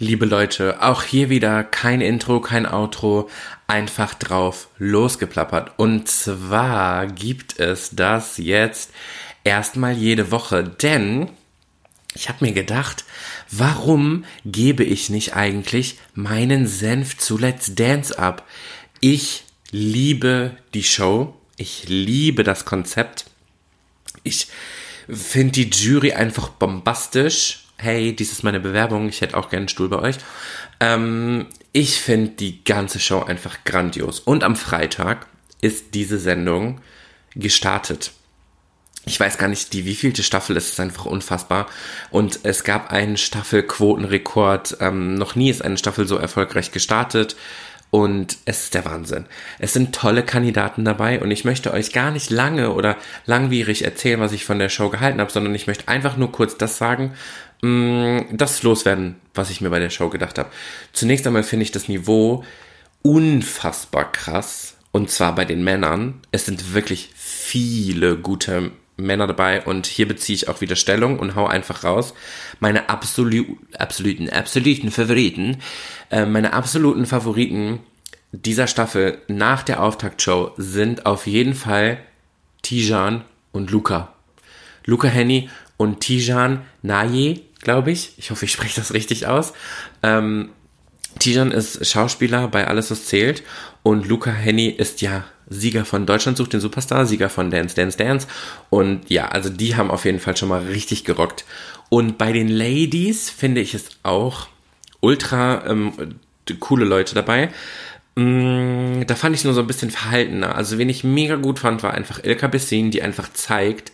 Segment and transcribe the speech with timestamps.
[0.00, 3.30] Liebe Leute, auch hier wieder kein Intro, kein Outro,
[3.68, 5.78] einfach drauf losgeplappert.
[5.78, 8.90] Und zwar gibt es das jetzt
[9.44, 11.30] erstmal jede Woche, denn
[12.12, 13.04] ich habe mir gedacht,
[13.52, 18.44] warum gebe ich nicht eigentlich meinen Senf zu Let's Dance ab?
[18.98, 23.26] Ich liebe die Show, ich liebe das Konzept,
[24.24, 24.48] ich
[25.08, 29.68] finde die Jury einfach bombastisch hey, dies ist meine Bewerbung, ich hätte auch gerne einen
[29.68, 30.16] Stuhl bei euch.
[30.80, 34.20] Ähm, ich finde die ganze Show einfach grandios.
[34.20, 35.26] Und am Freitag
[35.60, 36.80] ist diese Sendung
[37.34, 38.12] gestartet.
[39.06, 41.66] Ich weiß gar nicht, die wievielte Staffel ist, ist einfach unfassbar.
[42.10, 44.78] Und es gab einen Staffelquotenrekord.
[44.80, 47.36] Ähm, noch nie ist eine Staffel so erfolgreich gestartet.
[47.90, 49.26] Und es ist der Wahnsinn.
[49.60, 54.18] Es sind tolle Kandidaten dabei und ich möchte euch gar nicht lange oder langwierig erzählen,
[54.18, 57.14] was ich von der Show gehalten habe, sondern ich möchte einfach nur kurz das sagen,
[57.64, 60.50] Mm, das loswerden, was ich mir bei der Show gedacht habe.
[60.92, 62.44] Zunächst einmal finde ich das Niveau
[63.00, 64.76] unfassbar krass.
[64.92, 66.20] Und zwar bei den Männern.
[66.30, 71.34] Es sind wirklich viele gute Männer dabei und hier beziehe ich auch wieder Stellung und
[71.34, 72.12] hau einfach raus.
[72.60, 75.56] Meine absolu absoluten, absoluten Favoriten,
[76.10, 77.80] äh, meine absoluten Favoriten
[78.30, 81.98] dieser Staffel nach der Auftaktshow sind auf jeden Fall
[82.62, 84.13] Tijan und Luca.
[84.84, 88.12] Luca Henny und Tijan Naye glaube ich.
[88.18, 89.52] Ich hoffe, ich spreche das richtig aus.
[90.02, 90.50] Ähm,
[91.18, 93.42] Tijan ist Schauspieler bei Alles, was zählt.
[93.82, 97.98] Und Luca Henny ist ja Sieger von Deutschland sucht den Superstar, Sieger von Dance, Dance,
[97.98, 98.26] Dance.
[98.70, 101.44] Und ja, also die haben auf jeden Fall schon mal richtig gerockt.
[101.90, 104.48] Und bei den Ladies finde ich es auch
[105.00, 105.92] ultra ähm,
[106.60, 107.50] coole Leute dabei.
[108.16, 110.54] Mm, da fand ich nur so ein bisschen verhaltener.
[110.54, 113.92] Also, wen ich mega gut fand, war einfach Ilka Bessin, die einfach zeigt,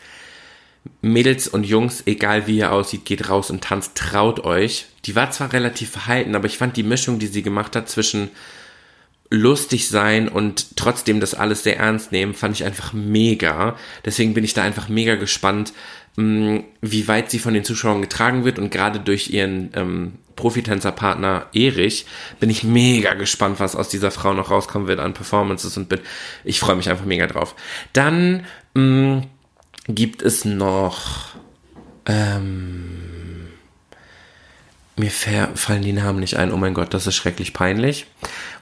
[1.02, 4.86] Mädels und Jungs, egal wie ihr aussieht, geht raus und tanzt, traut euch.
[5.04, 8.30] Die war zwar relativ verhalten, aber ich fand die Mischung, die sie gemacht hat zwischen
[9.30, 13.76] lustig sein und trotzdem das alles sehr ernst nehmen, fand ich einfach mega.
[14.04, 15.72] Deswegen bin ich da einfach mega gespannt,
[16.16, 21.46] mm, wie weit sie von den Zuschauern getragen wird und gerade durch ihren ähm, Profitänzerpartner
[21.52, 22.06] Erich
[22.40, 26.00] bin ich mega gespannt, was aus dieser Frau noch rauskommen wird an Performances und bin,
[26.44, 27.54] ich freue mich einfach mega drauf.
[27.92, 28.44] Dann
[28.74, 29.22] mh, mm,
[29.94, 31.30] gibt es noch.
[32.06, 33.48] Ähm,
[34.96, 36.52] mir fallen die Namen nicht ein.
[36.52, 38.06] Oh mein Gott, das ist schrecklich peinlich.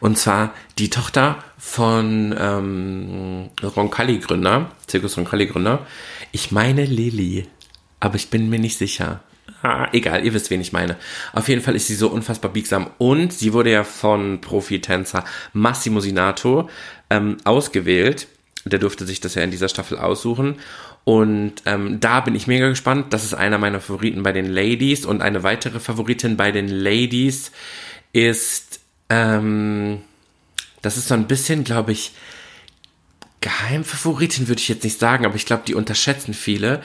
[0.01, 5.87] Und zwar die Tochter von ähm, Roncalli-Gründer, Circus Roncalli-Gründer.
[6.31, 7.47] Ich meine Lilly,
[7.99, 9.21] aber ich bin mir nicht sicher.
[9.63, 10.97] Ah, egal, ihr wisst, wen ich meine.
[11.33, 12.91] Auf jeden Fall ist sie so unfassbar biegsam.
[12.99, 16.69] Und sie wurde ja von Profi-Tänzer Massimo Sinato
[17.11, 18.29] ähm, ausgewählt.
[18.71, 20.57] Der durfte sich das ja in dieser Staffel aussuchen.
[21.05, 23.13] Und ähm, da bin ich mega gespannt.
[23.13, 25.05] Das ist einer meiner Favoriten bei den Ladies.
[25.05, 27.53] Und eine weitere Favoritin bei den Ladies
[28.13, 30.03] ist, ähm,
[30.83, 32.13] das ist so ein bisschen, glaube ich,
[33.41, 36.83] Geheimfavoritin würde ich jetzt nicht sagen, aber ich glaube, die unterschätzen viele.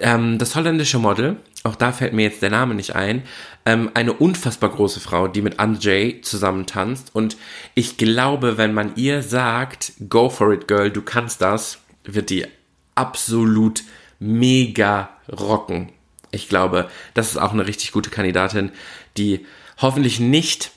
[0.00, 3.22] Ähm, das holländische Model, auch da fällt mir jetzt der Name nicht ein,
[3.64, 7.14] ähm, eine unfassbar große Frau, die mit Andre zusammen tanzt.
[7.14, 7.38] Und
[7.74, 12.46] ich glaube, wenn man ihr sagt, go for it, girl, du kannst das, wird die
[12.94, 13.82] absolut
[14.18, 15.90] mega rocken.
[16.30, 18.70] Ich glaube, das ist auch eine richtig gute Kandidatin,
[19.16, 19.46] die
[19.78, 20.70] hoffentlich nicht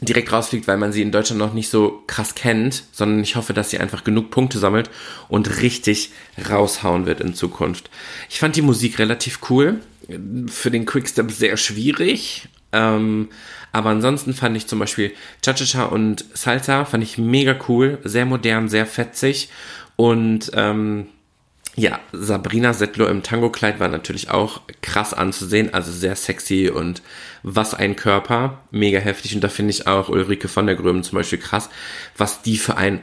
[0.00, 3.52] direkt rausfliegt, weil man sie in Deutschland noch nicht so krass kennt, sondern ich hoffe,
[3.52, 4.90] dass sie einfach genug Punkte sammelt
[5.28, 6.10] und richtig
[6.48, 7.90] raushauen wird in Zukunft.
[8.30, 9.80] Ich fand die Musik relativ cool,
[10.46, 13.28] für den Quickstep sehr schwierig, ähm,
[13.72, 18.68] aber ansonsten fand ich zum Beispiel Cha-Cha-Cha und Salsa fand ich mega cool, sehr modern,
[18.68, 19.50] sehr fetzig
[19.96, 21.08] und ähm,
[21.78, 27.02] ja, Sabrina Settler im Tango-Kleid war natürlich auch krass anzusehen, also sehr sexy und
[27.44, 29.36] was ein Körper, mega heftig.
[29.36, 31.70] Und da finde ich auch Ulrike von der Gröben zum Beispiel krass,
[32.16, 33.00] was die für ein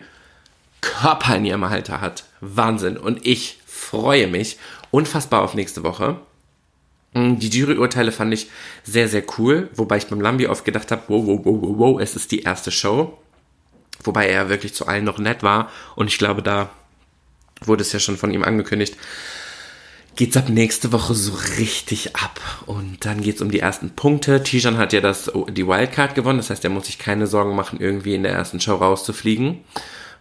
[0.82, 2.26] Körper in ihrem Alter hat.
[2.42, 2.98] Wahnsinn.
[2.98, 4.58] Und ich freue mich
[4.92, 6.18] unfassbar auf nächste Woche.
[7.14, 8.50] Mm, die Juryurteile fand ich
[8.84, 12.02] sehr, sehr cool, wobei ich beim Lambi oft gedacht habe, wow, wow, wow, wow, wow,
[12.02, 13.18] es ist die erste Show.
[14.04, 16.70] Wobei er wirklich zu allen noch nett war und ich glaube, da
[17.62, 18.98] wurde es ja schon von ihm angekündigt,
[20.16, 22.40] geht's ab nächste Woche so richtig ab.
[22.66, 24.44] Und dann geht's um die ersten Punkte.
[24.44, 27.80] Tijan hat ja das, die Wildcard gewonnen, das heißt, er muss sich keine Sorgen machen,
[27.80, 29.60] irgendwie in der ersten Show rauszufliegen.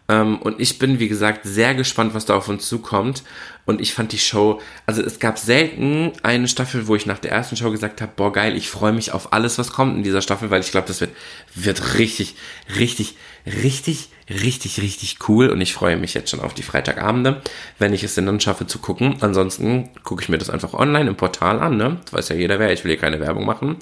[0.08, 3.22] Ähm, und ich bin, wie gesagt, sehr gespannt, was da auf uns zukommt.
[3.64, 7.30] Und ich fand die Show, also es gab selten eine Staffel, wo ich nach der
[7.30, 10.20] ersten Show gesagt habe, boah geil, ich freue mich auf alles, was kommt in dieser
[10.20, 11.12] Staffel, weil ich glaube, das wird,
[11.54, 12.34] wird richtig,
[12.76, 13.16] richtig,
[13.46, 15.48] richtig, richtig, richtig cool.
[15.48, 17.42] Und ich freue mich jetzt schon auf die Freitagabende,
[17.78, 19.16] wenn ich es denn dann schaffe zu gucken.
[19.20, 22.00] Ansonsten gucke ich mir das einfach online im Portal an, ne?
[22.04, 23.76] Das weiß ja jeder wer, ich will hier keine Werbung machen.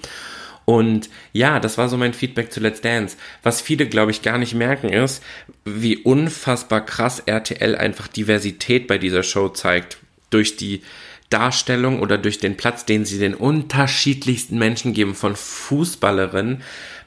[0.64, 3.17] Und ja, das war so mein Feedback zu Let's Dance.
[3.43, 5.23] Was viele, glaube ich, gar nicht merken, ist,
[5.64, 9.99] wie unfassbar krass RTL einfach Diversität bei dieser Show zeigt.
[10.31, 10.82] Durch die
[11.31, 16.62] Darstellung oder durch den Platz, den sie den unterschiedlichsten Menschen geben, von Fußballerin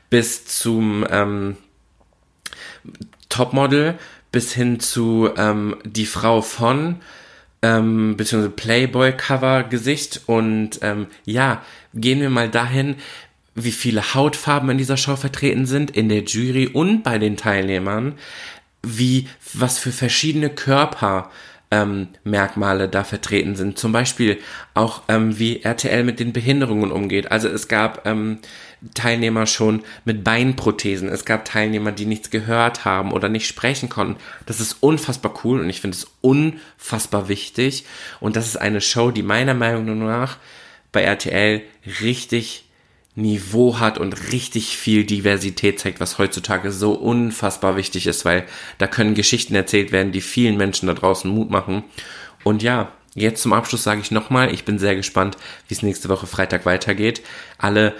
[0.10, 1.58] bis zum ähm,
[3.36, 3.96] Topmodel,
[4.32, 7.02] bis hin zu ähm, die Frau von,
[7.62, 10.22] ähm, beziehungsweise Playboy-Cover-Gesicht.
[10.26, 11.62] Und ähm, ja,
[11.94, 12.96] gehen wir mal dahin,
[13.54, 18.14] wie viele Hautfarben in dieser Show vertreten sind, in der Jury und bei den Teilnehmern,
[18.84, 21.30] wie, was für verschiedene Körper
[21.72, 23.78] ähm, Merkmale da vertreten sind.
[23.78, 24.40] Zum Beispiel
[24.74, 27.32] auch, ähm, wie RTL mit den Behinderungen umgeht.
[27.32, 28.40] Also es gab ähm,
[28.94, 31.10] Teilnehmer schon mit Beinprothesen.
[31.10, 34.18] Es gab Teilnehmer, die nichts gehört haben oder nicht sprechen konnten.
[34.46, 37.86] Das ist unfassbar cool und ich finde es unfassbar wichtig.
[38.20, 40.38] Und das ist eine Show, die meiner Meinung nach
[40.92, 41.62] bei RTL
[42.02, 42.65] richtig
[43.16, 48.46] Niveau hat und richtig viel Diversität zeigt, was heutzutage so unfassbar wichtig ist, weil
[48.78, 51.84] da können Geschichten erzählt werden, die vielen Menschen da draußen Mut machen.
[52.44, 56.10] Und ja, jetzt zum Abschluss sage ich nochmal, ich bin sehr gespannt, wie es nächste
[56.10, 57.22] Woche Freitag weitergeht.
[57.58, 57.96] Alle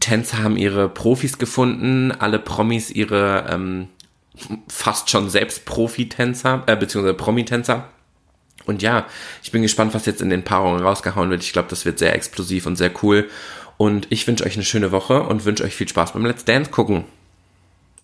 [0.00, 3.88] Tänzer haben ihre Profis gefunden, alle Promis ihre ähm,
[4.68, 7.88] fast schon selbst Profi-Tänzer, äh, beziehungsweise Promi-Tänzer.
[8.64, 9.06] Und ja,
[9.42, 11.42] ich bin gespannt, was jetzt in den Paarungen rausgehauen wird.
[11.42, 13.28] Ich glaube, das wird sehr explosiv und sehr cool.
[13.76, 16.70] Und ich wünsche euch eine schöne Woche und wünsche euch viel Spaß beim Let's Dance
[16.70, 17.04] gucken.